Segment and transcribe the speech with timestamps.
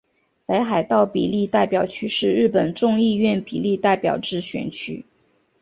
[0.47, 5.05] 北海道比例代表区是日本众议院比例代表制选区。